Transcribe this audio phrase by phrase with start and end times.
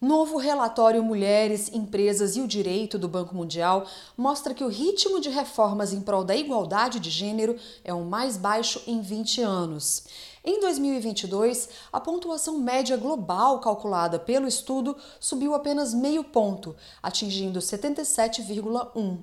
[0.00, 3.84] Novo relatório Mulheres, Empresas e o Direito do Banco Mundial
[4.16, 8.36] mostra que o ritmo de reformas em prol da igualdade de gênero é o mais
[8.36, 10.04] baixo em 20 anos.
[10.44, 19.18] Em 2022, a pontuação média global calculada pelo estudo subiu apenas meio ponto, atingindo 77,1.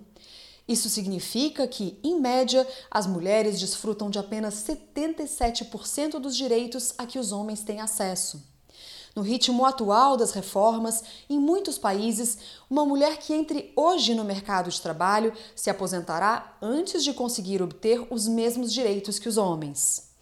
[0.68, 7.18] Isso significa que, em média, as mulheres desfrutam de apenas 77% dos direitos a que
[7.18, 8.55] os homens têm acesso.
[9.16, 12.38] No ritmo atual das reformas, em muitos países,
[12.70, 18.06] uma mulher que entre hoje no mercado de trabalho se aposentará antes de conseguir obter
[18.10, 20.14] os mesmos direitos que os homens.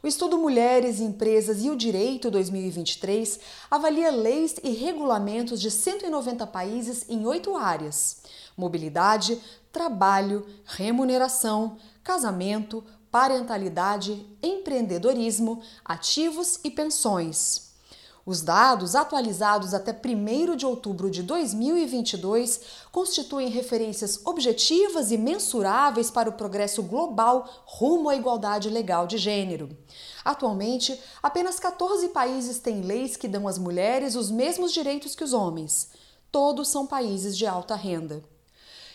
[0.00, 7.04] O estudo Mulheres, Empresas e o Direito 2023 avalia leis e regulamentos de 190 países
[7.08, 8.18] em oito áreas:
[8.56, 9.42] mobilidade,
[9.72, 17.74] trabalho, remuneração, casamento, parentalidade, empreendedorismo, ativos e pensões.
[18.26, 26.28] Os dados, atualizados até 1 de outubro de 2022, constituem referências objetivas e mensuráveis para
[26.28, 29.68] o progresso global rumo à igualdade legal de gênero.
[30.24, 35.32] Atualmente, apenas 14 países têm leis que dão às mulheres os mesmos direitos que os
[35.32, 35.90] homens.
[36.32, 38.24] Todos são países de alta renda.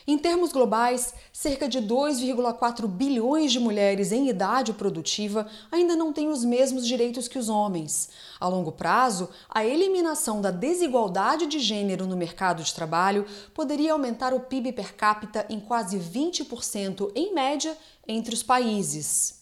[0.08, 6.30] Em termos globais, cerca de 2,4 bilhões de mulheres em idade produtiva ainda não têm
[6.30, 8.10] os mesmos direitos que os homens.
[8.40, 14.34] A longo prazo, a eliminação da desigualdade de gênero no mercado de trabalho poderia aumentar
[14.34, 19.41] o PIB per capita em quase 20% em média entre os países.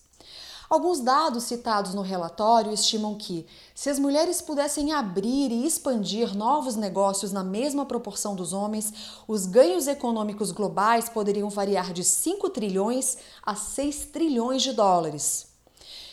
[0.69, 6.75] Alguns dados citados no relatório estimam que, se as mulheres pudessem abrir e expandir novos
[6.75, 8.93] negócios na mesma proporção dos homens,
[9.27, 15.47] os ganhos econômicos globais poderiam variar de 5 trilhões a 6 trilhões de dólares.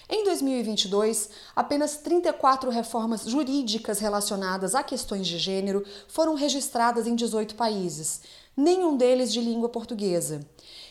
[0.09, 7.57] Em 2022, apenas 34 reformas jurídicas relacionadas a questões de gênero foram registradas em 18
[7.57, 8.23] países,
[8.57, 10.41] nenhum deles de língua portuguesa.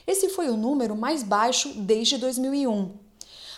[0.06, 3.05] Esse foi o número mais baixo desde 2001.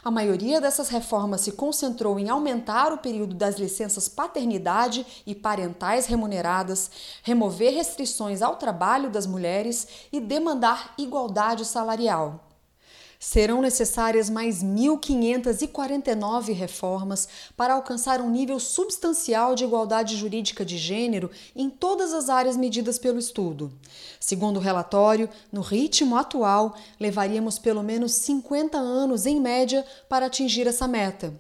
[0.08, 6.06] A maioria dessas reformas se concentrou em aumentar o período das licenças paternidade e parentais
[6.06, 6.90] remuneradas,
[7.24, 12.47] remover restrições ao trabalho das mulheres e demandar igualdade salarial.
[13.20, 21.32] Serão necessárias mais 1.549 reformas para alcançar um nível substancial de igualdade jurídica de gênero
[21.56, 23.72] em todas as áreas medidas pelo estudo.
[24.20, 30.68] Segundo o relatório, no ritmo atual, levaríamos pelo menos 50 anos em média para atingir
[30.68, 31.34] essa meta.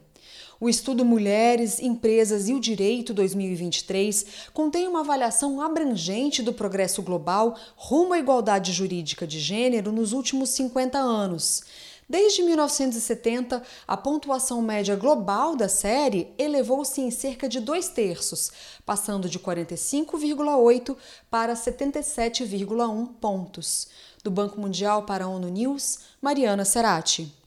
[0.59, 7.55] O estudo Mulheres, Empresas e o Direito 2023 contém uma avaliação abrangente do progresso global
[7.75, 11.63] rumo à igualdade jurídica de gênero nos últimos 50 anos.
[12.09, 18.51] Desde 1970, a pontuação média global da série elevou-se em cerca de dois terços,
[18.83, 20.95] passando de 45,8
[21.29, 23.89] para 77,1 pontos.
[24.23, 27.37] Do Banco Mundial para a ONU News, Mariana Serati.